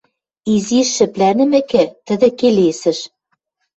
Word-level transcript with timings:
Изиш 0.53 0.87
шӹплӓнӹмӹкӹ, 0.95 1.83
тӹдӹ 2.05 2.29
келесӹш: 2.39 2.99